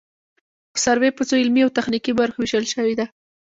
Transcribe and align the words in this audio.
سروې 0.83 1.09
په 1.17 1.23
څو 1.27 1.33
علمي 1.41 1.61
او 1.63 1.75
تخنیکي 1.77 2.11
برخو 2.19 2.37
ویشل 2.39 2.65
شوې 2.73 2.93
ده 2.99 3.05